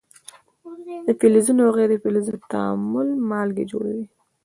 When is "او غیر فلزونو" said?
1.65-2.47